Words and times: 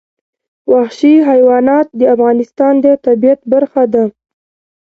وحشي 0.71 1.13
حیوانات 1.29 1.87
د 1.99 2.01
افغانستان 2.15 2.73
د 2.85 2.87
طبیعت 3.05 3.39
برخه 3.53 3.83
ده. 3.93 4.03